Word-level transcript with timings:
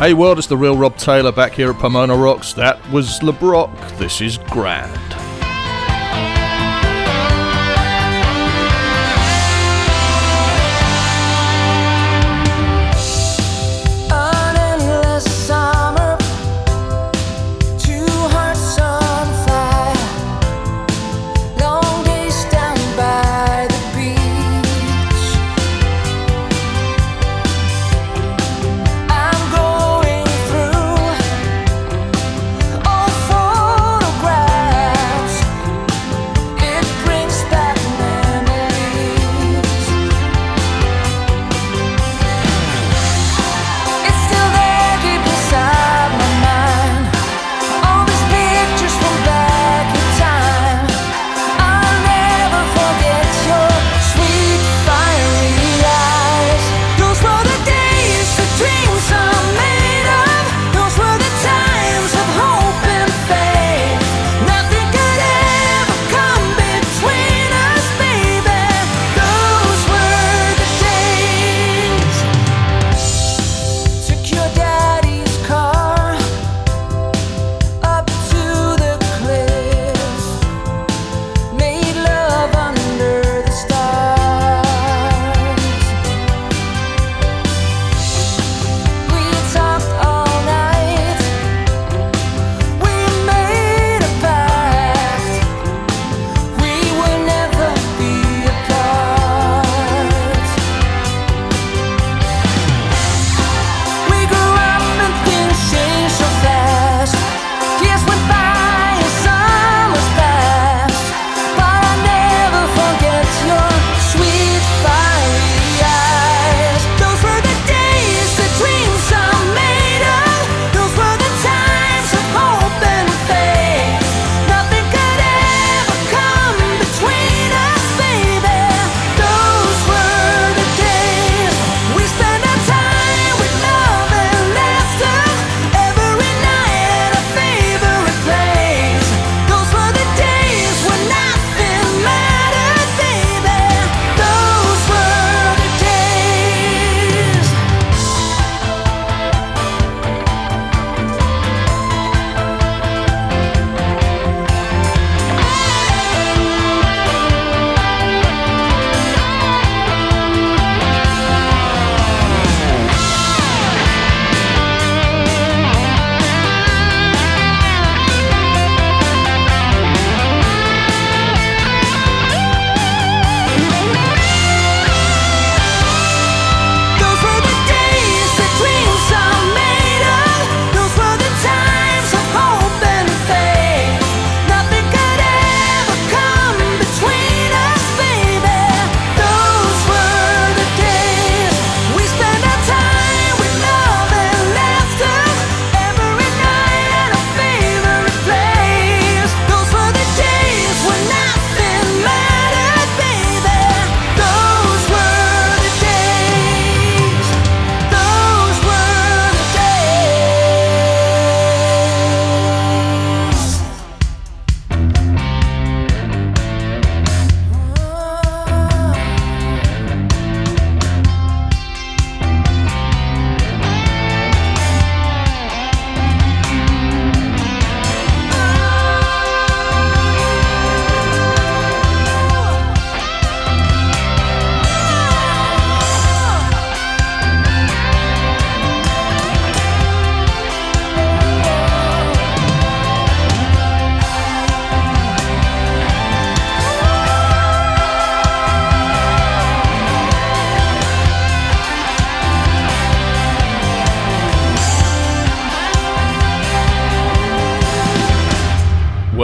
Hey 0.00 0.14
world, 0.14 0.38
it's 0.38 0.46
the 0.46 0.56
real 0.56 0.78
Rob 0.78 0.96
Taylor 0.96 1.30
back 1.30 1.52
here 1.52 1.68
at 1.68 1.78
Pomona 1.78 2.16
Rocks. 2.16 2.54
That 2.54 2.80
was 2.90 3.20
LeBrock. 3.20 3.98
This 3.98 4.22
is 4.22 4.38
Grand. 4.38 5.19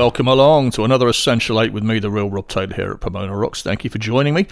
Welcome 0.07 0.29
along 0.29 0.71
to 0.71 0.85
another 0.85 1.09
Essential 1.09 1.61
8 1.61 1.73
with 1.73 1.83
me, 1.83 1.99
the 1.99 2.09
real 2.09 2.31
Rob 2.31 2.47
Taylor 2.47 2.77
here 2.77 2.93
at 2.93 3.01
Pomona 3.01 3.37
Rocks. 3.37 3.65
Thank 3.65 3.83
you 3.83 3.91
for 3.91 3.99
joining 3.99 4.35
me. 4.35 4.47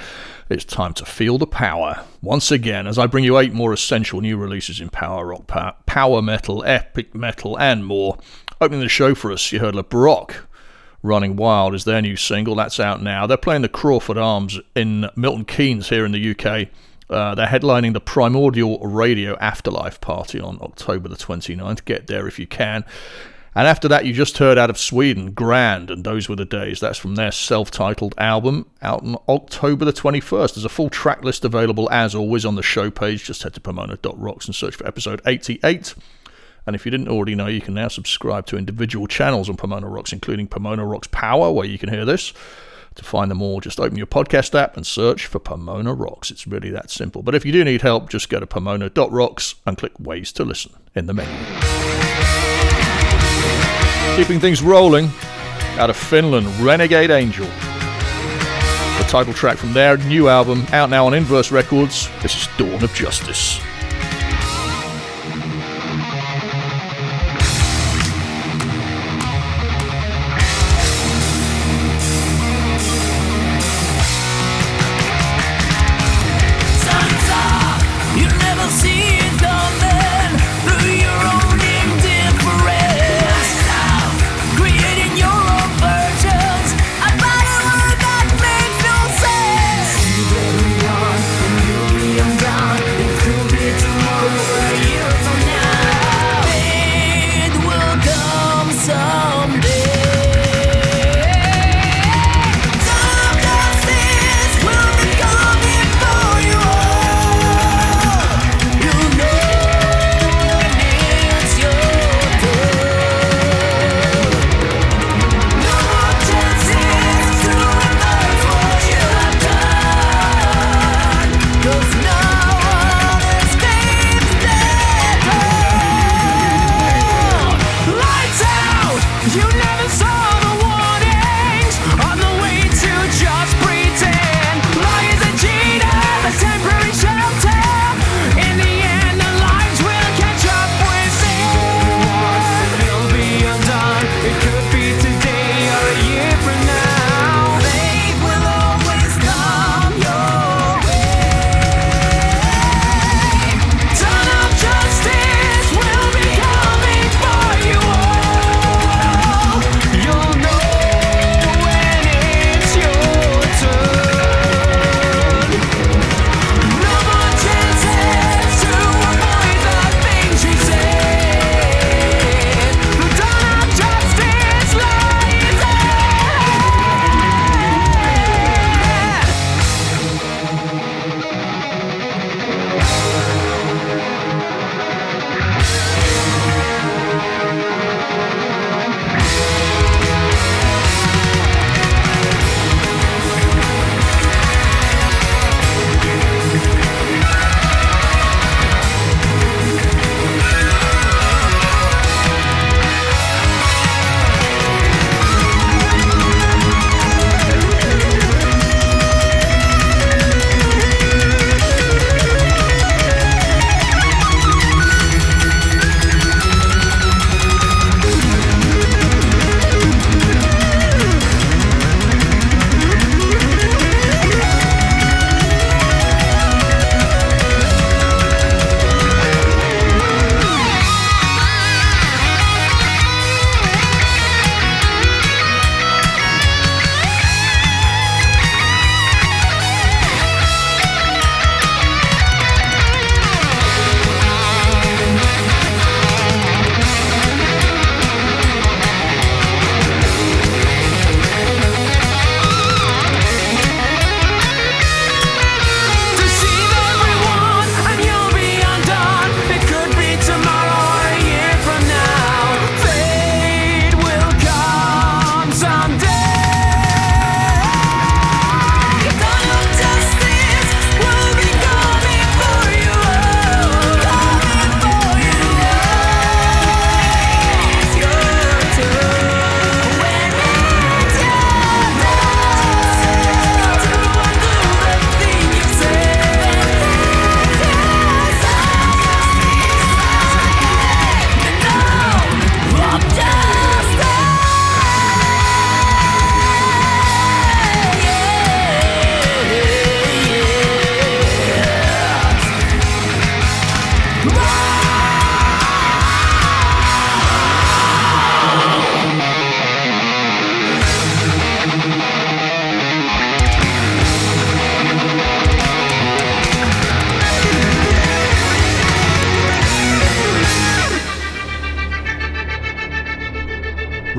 It's 0.51 0.65
time 0.65 0.95
to 0.95 1.05
feel 1.05 1.39
the 1.39 1.47
power. 1.47 2.05
Once 2.21 2.51
again, 2.51 2.89
as 2.89 2.99
I 2.99 3.07
bring 3.07 3.23
you 3.23 3.39
eight 3.39 3.53
more 3.53 3.73
essential 3.73 4.21
new 4.21 4.37
releases 4.37 4.81
in 4.81 4.89
power 4.89 5.25
rock, 5.25 5.47
power, 5.47 5.77
power 5.87 6.21
metal, 6.21 6.65
epic 6.65 7.15
metal, 7.15 7.57
and 7.57 7.87
more. 7.87 8.19
Opening 8.61 8.81
the 8.81 8.89
show 8.89 9.15
for 9.15 9.31
us, 9.31 9.53
you 9.53 9.61
heard 9.61 9.77
LeBrock. 9.77 10.35
Running 11.05 11.37
Wild 11.37 11.73
is 11.73 11.85
their 11.85 12.03
new 12.03 12.17
single. 12.17 12.57
That's 12.57 12.81
out 12.81 13.01
now. 13.01 13.29
They're 13.29 13.37
playing 13.37 13.63
the 13.63 13.69
Crawford 13.69 14.19
Arms 14.19 14.59
in 14.75 15.09
Milton 15.15 15.45
Keynes 15.45 15.89
here 15.89 16.05
in 16.05 16.11
the 16.11 16.31
UK. 16.33 16.67
Uh, 17.09 17.37
they're 17.37 17.47
headlining 17.47 17.93
the 17.93 18.01
Primordial 18.01 18.81
Radio 18.81 19.37
Afterlife 19.39 20.01
Party 20.01 20.41
on 20.41 20.59
October 20.61 21.09
the 21.09 21.15
29th. 21.15 21.85
Get 21.85 22.09
there 22.09 22.27
if 22.27 22.41
you 22.41 22.49
can. 22.49 22.85
And 23.57 23.69
after 23.69 23.87
that, 23.89 24.05
you 24.05 24.13
just 24.13 24.39
heard 24.39 24.59
out 24.59 24.71
of 24.71 24.79
Sweden, 24.79 25.31
Grand, 25.31 25.89
and 25.91 26.03
Those 26.03 26.29
Were 26.29 26.35
the 26.35 26.45
Days. 26.45 26.81
That's 26.81 26.99
from 26.99 27.15
their 27.15 27.31
self 27.31 27.71
titled 27.71 28.15
album 28.19 28.67
out 28.83 29.03
on 29.03 29.17
October 29.29 29.85
the 29.85 29.93
21st. 29.93 30.55
There's 30.55 30.65
a 30.65 30.69
full 30.69 30.91
track 30.91 31.23
list 31.23 31.45
available, 31.45 31.89
as 31.91 32.17
always, 32.17 32.45
on 32.45 32.57
the 32.57 32.63
show 32.63 32.91
page. 32.91 33.25
Just 33.25 33.45
head 33.45 33.55
to 33.55 33.61
pomona.rocks 33.61 34.47
and 34.47 34.55
search 34.55 34.75
for 34.75 34.87
episode 34.87 35.21
88. 35.25 35.95
And 36.67 36.75
if 36.75 36.85
you 36.85 36.91
didn't 36.91 37.09
already 37.09 37.35
know, 37.35 37.47
you 37.47 37.61
can 37.61 37.75
now 37.75 37.89
subscribe 37.89 38.47
to 38.47 38.57
individual 38.57 39.07
channels 39.07 39.49
on 39.49 39.57
Pomona 39.57 39.89
Rocks, 39.89 40.13
including 40.13 40.49
Pomona 40.49 40.85
Rocks 40.85 41.09
Power, 41.09 41.53
where 41.53 41.67
you 41.67 41.79
can 41.79 41.91
hear 41.91 42.05
this. 42.05 42.33
To 42.97 43.05
find 43.05 43.31
them 43.31 43.43
all, 43.43 43.61
just 43.61 43.81
open 43.81 43.99
your 43.99 44.07
podcast 44.07 44.59
app 44.59 44.77
and 44.77 44.87
search 44.87 45.27
for 45.27 45.41
Pomona 45.41 45.93
Rocks. 45.93 46.31
It's 46.31 46.47
really 46.47 46.71
that 46.71 46.91
simple. 46.91 47.23
But 47.23 47.35
if 47.35 47.45
you 47.45 47.53
do 47.53 47.65
need 47.65 47.83
help, 47.83 48.09
just 48.09 48.29
go 48.29 48.39
to 48.39 48.47
pomona.rocks 48.47 49.57
and 49.67 49.77
click 49.77 49.99
Ways 49.99 50.33
to 50.33 50.45
Listen 50.45 50.73
in 50.95 51.07
the 51.07 51.15
menu. 51.15 52.44
Uh, 54.15 54.17
keeping 54.17 54.39
things 54.39 54.63
rolling, 54.63 55.11
out 55.77 55.91
of 55.91 55.97
Finland, 55.97 56.47
Renegade 56.61 57.11
Angel. 57.11 57.47
The 57.47 59.07
title 59.09 59.33
track 59.33 59.57
from 59.57 59.73
their 59.73 59.97
new 59.97 60.29
album, 60.29 60.65
out 60.73 60.89
now 60.89 61.07
on 61.07 61.15
Inverse 61.15 61.51
Records. 61.51 62.09
This 62.23 62.37
is 62.37 62.49
Dawn 62.57 62.85
of 62.85 62.95
Justice. 62.95 63.59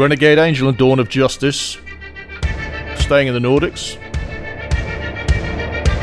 Renegade 0.05 0.38
Angel 0.38 0.69
and 0.69 0.77
Dawn 0.77 1.00
of 1.00 1.09
Justice. 1.09 1.79
Staying 2.95 3.27
in 3.27 3.33
the 3.33 3.39
Nordics. 3.39 3.97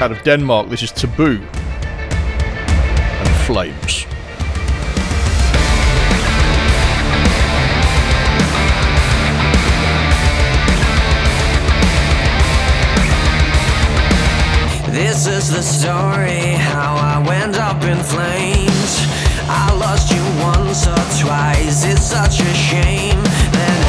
Out 0.00 0.10
of 0.10 0.20
Denmark, 0.24 0.70
this 0.70 0.82
is 0.82 0.90
Taboo 0.90 1.40
and 3.20 3.28
Flames. 3.46 4.04
This 14.90 15.28
is 15.28 15.48
the 15.48 15.62
story 15.62 16.56
how 16.58 16.96
I 16.96 17.24
went 17.24 17.54
up 17.54 17.80
in 17.84 17.98
flames. 17.98 19.06
I 19.48 19.72
lost 19.78 20.10
you 20.12 20.22
once 20.42 20.88
or 20.88 21.24
twice, 21.24 21.84
it's 21.84 22.02
such 22.02 22.40
a 22.40 22.54
shame 22.54 23.22
that 23.22 23.81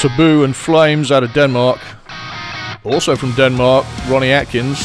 Taboo 0.00 0.44
and 0.44 0.56
Flames 0.56 1.12
out 1.12 1.22
of 1.22 1.34
Denmark. 1.34 1.78
Also 2.84 3.16
from 3.16 3.32
Denmark, 3.34 3.84
Ronnie 4.08 4.32
Atkins. 4.32 4.78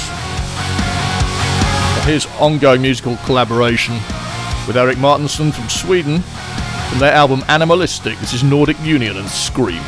His 2.05 2.27
ongoing 2.41 2.81
musical 2.81 3.15
collaboration 3.25 3.93
with 4.67 4.75
Erik 4.75 4.97
Mårtensson 4.97 5.53
from 5.53 5.69
Sweden 5.69 6.19
from 6.89 6.99
their 6.99 7.13
album 7.13 7.45
Animalistic. 7.47 8.19
This 8.19 8.33
is 8.33 8.43
Nordic 8.43 8.77
Union 8.81 9.15
and 9.15 9.29
Scream. 9.29 9.81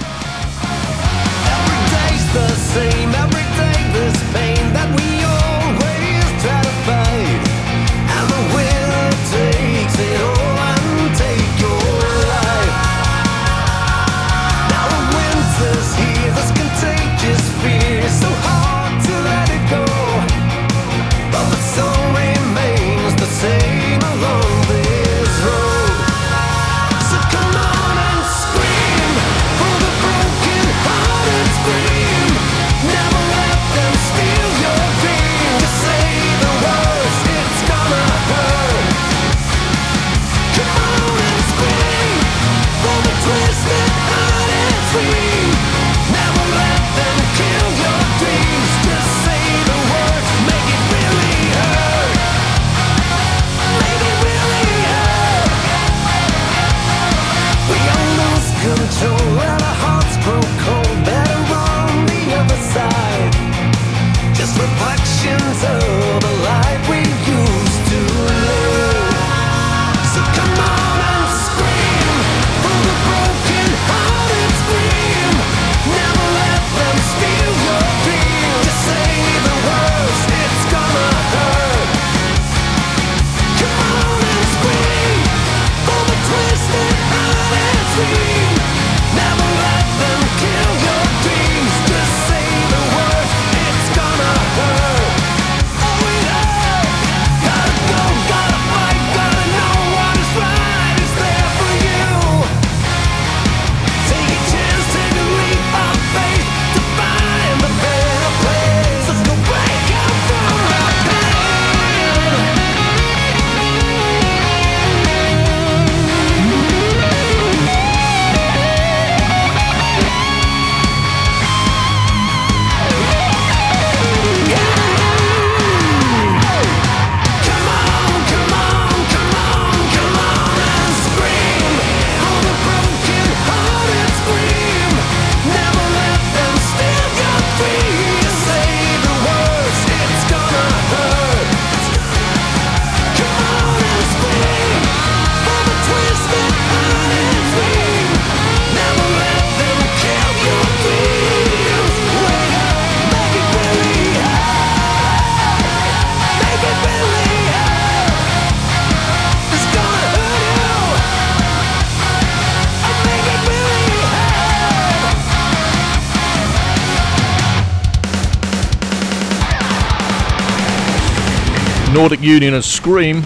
Nordic 171.98 172.22
Union 172.22 172.54
and 172.54 172.64
Scream. 172.64 173.24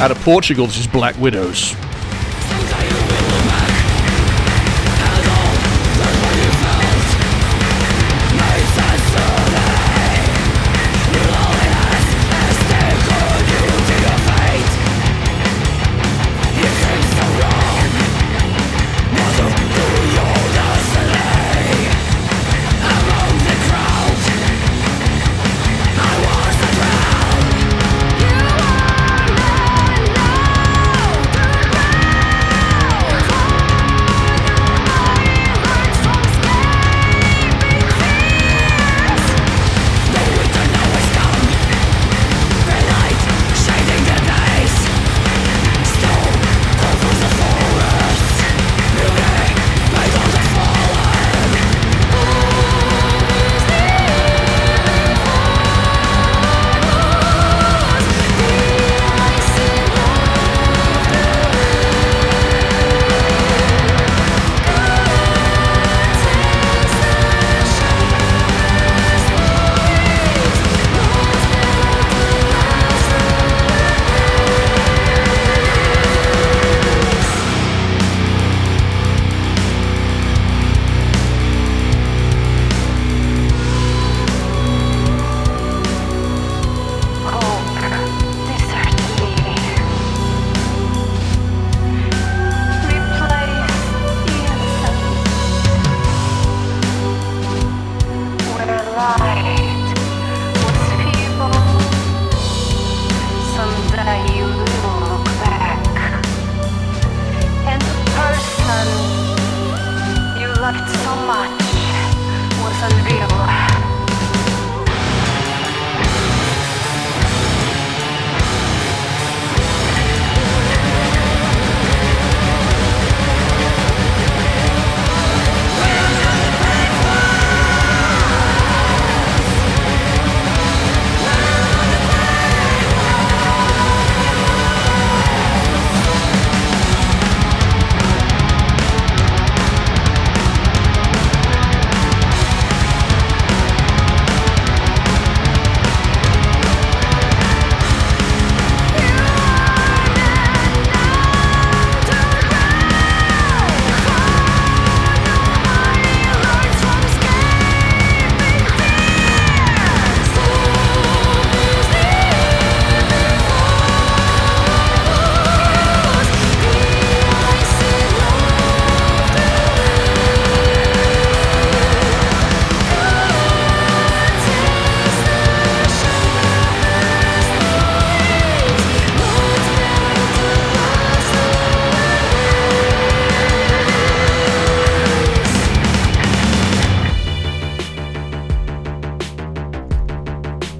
Out 0.00 0.10
of 0.10 0.18
Portugal, 0.22 0.64
this 0.64 0.78
is 0.78 0.86
Black 0.86 1.14
Widows. 1.18 1.74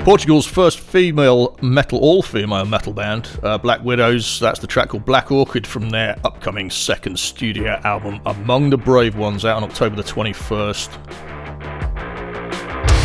Portugal's 0.05 0.47
first 0.47 0.81
female 0.81 1.57
metal, 1.63 1.99
all 1.99 2.23
female 2.23 2.67
metal 2.67 2.93
band, 2.93 3.27
uh, 3.43 3.57
Black 3.57 3.83
Widows. 3.83 4.39
That's 4.39 4.61
the 4.61 4.67
track 4.67 4.91
called 4.91 5.07
Black 5.07 5.33
Orchid 5.33 5.67
from 5.67 5.89
their 5.89 6.19
upcoming 6.25 6.69
second 6.69 7.19
studio 7.19 7.81
album, 7.85 8.21
Among 8.27 8.69
the 8.69 8.77
Brave 8.77 9.17
Ones, 9.17 9.47
out 9.47 9.57
on 9.57 9.65
October 9.65 9.97
the 9.97 10.03
21st 10.03 10.93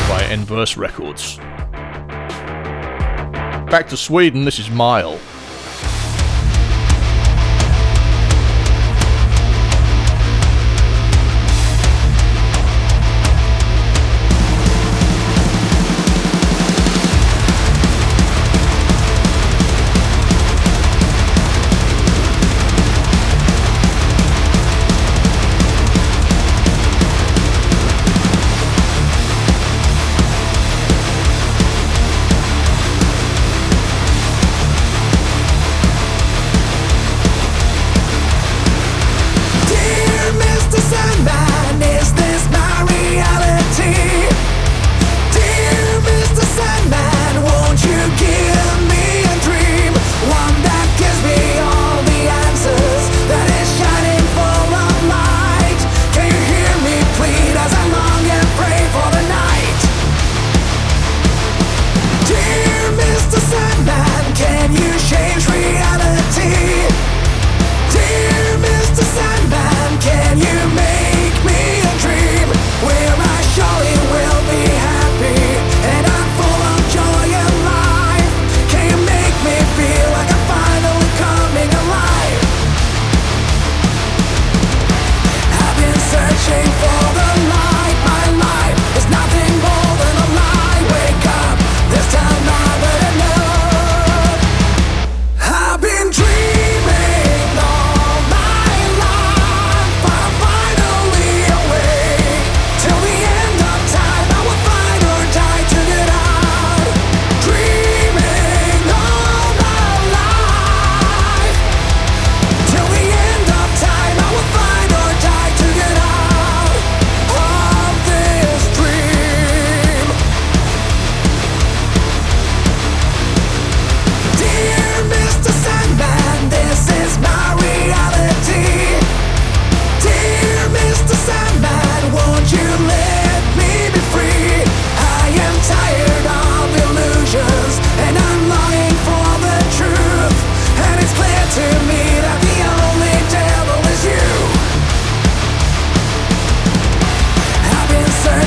by 0.09 0.27
Inverse 0.29 0.75
Records. 0.75 1.37
Back 3.69 3.87
to 3.87 3.95
Sweden, 3.95 4.43
this 4.43 4.59
is 4.59 4.69
Mile. 4.69 5.17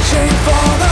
searching 0.05 0.29
for 0.45 0.79
the 0.79 0.92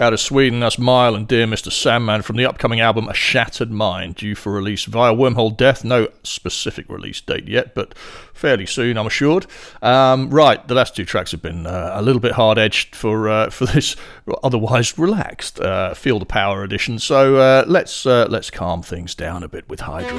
Out 0.00 0.12
of 0.12 0.20
Sweden, 0.20 0.60
that's 0.60 0.78
Mile 0.78 1.16
and 1.16 1.26
Dear 1.26 1.44
Mr. 1.46 1.72
Sandman 1.72 2.22
from 2.22 2.36
the 2.36 2.46
upcoming 2.46 2.78
album 2.78 3.08
A 3.08 3.14
Shattered 3.14 3.72
Mind, 3.72 4.14
due 4.14 4.36
for 4.36 4.52
release 4.52 4.84
via 4.84 5.12
Wormhole 5.12 5.56
Death. 5.56 5.82
No 5.82 6.06
specific 6.22 6.88
release 6.88 7.20
date 7.20 7.48
yet, 7.48 7.74
but 7.74 7.98
fairly 8.32 8.64
soon, 8.64 8.96
I'm 8.96 9.08
assured. 9.08 9.46
Um, 9.82 10.30
right, 10.30 10.66
the 10.68 10.76
last 10.76 10.94
two 10.94 11.04
tracks 11.04 11.32
have 11.32 11.42
been 11.42 11.66
uh, 11.66 11.90
a 11.94 12.02
little 12.02 12.20
bit 12.20 12.32
hard 12.32 12.58
edged 12.58 12.94
for 12.94 13.28
uh, 13.28 13.50
for 13.50 13.66
this 13.66 13.96
otherwise 14.44 14.96
relaxed 14.96 15.58
uh, 15.58 15.94
Feel 15.94 16.20
the 16.20 16.26
Power 16.26 16.62
edition. 16.62 17.00
So 17.00 17.34
uh, 17.34 17.64
let's 17.66 18.06
uh, 18.06 18.28
let's 18.30 18.52
calm 18.52 18.82
things 18.82 19.16
down 19.16 19.42
a 19.42 19.48
bit 19.48 19.68
with 19.68 19.80
Hydra. 19.80 20.16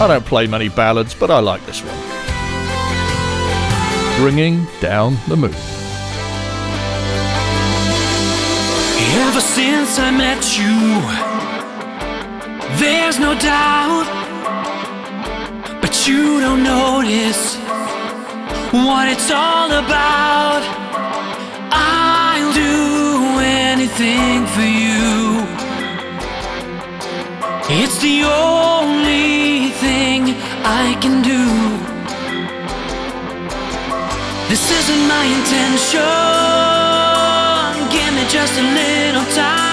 I 0.00 0.06
don't 0.06 0.24
play 0.24 0.46
many 0.46 0.68
ballads, 0.68 1.16
but 1.16 1.32
I 1.32 1.40
like 1.40 1.66
this 1.66 1.82
one. 1.82 2.07
Bringing 4.18 4.66
Down 4.80 5.16
the 5.28 5.36
Moon. 5.36 5.54
Ever 9.22 9.40
since 9.40 9.96
I 10.00 10.10
met 10.10 10.42
you, 10.58 10.76
there's 12.80 13.20
no 13.20 13.38
doubt. 13.38 14.08
But 15.80 16.08
you 16.08 16.40
don't 16.40 16.64
notice 16.64 17.54
what 18.72 19.06
it's 19.08 19.30
all 19.30 19.70
about. 19.70 20.62
I'll 21.70 22.52
do 22.52 23.38
anything 23.38 24.46
for 24.48 24.68
you. 24.82 25.46
It's 27.70 28.00
the 28.00 28.24
only 28.24 29.70
thing 29.78 30.34
I 30.64 30.98
can 31.00 31.22
do. 31.22 31.57
This 34.48 34.70
isn't 34.70 35.06
my 35.06 35.24
intention. 35.26 36.00
Give 37.90 38.14
me 38.14 38.24
just 38.30 38.58
a 38.58 38.62
little 38.62 39.26
time. 39.34 39.67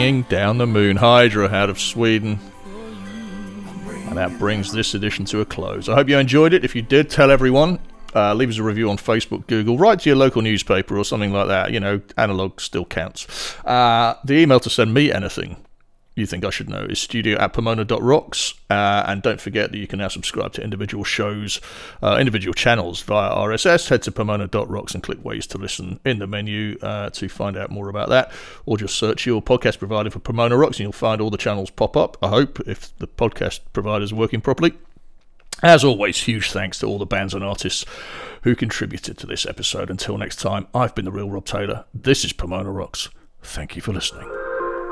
Bring 0.00 0.22
down 0.22 0.56
the 0.56 0.66
moon. 0.66 0.96
Hydra 0.96 1.48
out 1.48 1.68
of 1.68 1.78
Sweden. 1.78 2.38
And 4.08 4.16
that 4.16 4.38
brings 4.38 4.72
this 4.72 4.94
edition 4.94 5.26
to 5.26 5.42
a 5.42 5.44
close. 5.44 5.90
I 5.90 5.94
hope 5.94 6.08
you 6.08 6.16
enjoyed 6.16 6.54
it. 6.54 6.64
If 6.64 6.74
you 6.74 6.80
did, 6.80 7.10
tell 7.10 7.30
everyone. 7.30 7.78
Uh, 8.14 8.32
leave 8.32 8.48
us 8.48 8.56
a 8.56 8.62
review 8.62 8.88
on 8.88 8.96
Facebook, 8.96 9.46
Google, 9.46 9.76
write 9.76 10.00
to 10.00 10.08
your 10.08 10.16
local 10.16 10.40
newspaper 10.40 10.96
or 10.96 11.04
something 11.04 11.32
like 11.32 11.48
that. 11.48 11.70
You 11.72 11.80
know, 11.80 12.00
analog 12.16 12.60
still 12.60 12.86
counts. 12.86 13.54
Uh, 13.64 14.14
the 14.24 14.38
email 14.38 14.58
to 14.60 14.70
send 14.70 14.94
me 14.94 15.12
anything 15.12 15.56
you 16.20 16.26
think 16.26 16.44
I 16.44 16.50
should 16.50 16.68
know 16.68 16.82
is 16.82 16.98
studio 16.98 17.38
at 17.38 17.52
pomona.rocks. 17.52 18.54
Uh, 18.68 19.04
and 19.06 19.22
don't 19.22 19.40
forget 19.40 19.72
that 19.72 19.78
you 19.78 19.86
can 19.86 19.98
now 19.98 20.08
subscribe 20.08 20.52
to 20.52 20.62
individual 20.62 21.02
shows, 21.02 21.60
uh, 22.02 22.16
individual 22.20 22.54
channels 22.54 23.02
via 23.02 23.34
RSS. 23.34 23.88
Head 23.88 24.02
to 24.02 24.12
pomona.rocks 24.12 24.94
and 24.94 25.02
click 25.02 25.24
ways 25.24 25.46
to 25.48 25.58
listen 25.58 25.98
in 26.04 26.18
the 26.18 26.26
menu 26.26 26.78
uh, 26.82 27.10
to 27.10 27.28
find 27.28 27.56
out 27.56 27.70
more 27.70 27.88
about 27.88 28.08
that. 28.10 28.30
Or 28.66 28.78
just 28.78 28.96
search 28.96 29.26
your 29.26 29.42
podcast 29.42 29.78
provider 29.78 30.10
for 30.10 30.20
Pomona 30.20 30.56
Rocks 30.56 30.76
and 30.76 30.84
you'll 30.84 30.92
find 30.92 31.20
all 31.20 31.30
the 31.30 31.36
channels 31.36 31.70
pop 31.70 31.96
up. 31.96 32.16
I 32.22 32.28
hope, 32.28 32.60
if 32.68 32.96
the 32.98 33.08
podcast 33.08 33.60
provider 33.72 34.04
is 34.04 34.14
working 34.14 34.40
properly. 34.40 34.74
As 35.62 35.84
always, 35.84 36.22
huge 36.22 36.50
thanks 36.50 36.78
to 36.78 36.86
all 36.86 36.98
the 36.98 37.06
bands 37.06 37.34
and 37.34 37.44
artists 37.44 37.84
who 38.42 38.54
contributed 38.54 39.18
to 39.18 39.26
this 39.26 39.44
episode. 39.44 39.90
Until 39.90 40.16
next 40.16 40.36
time, 40.36 40.66
I've 40.74 40.94
been 40.94 41.04
the 41.04 41.12
real 41.12 41.28
Rob 41.28 41.44
Taylor. 41.44 41.84
This 41.92 42.24
is 42.24 42.32
Pomona 42.32 42.70
Rocks. 42.70 43.10
Thank 43.42 43.76
you 43.76 43.82
for 43.82 43.92
listening. 43.92 44.39